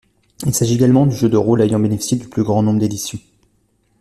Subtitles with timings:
[0.47, 3.19] Il s'agit également du jeu de rôle ayant bénéficié du plus grand nombre d'éditions.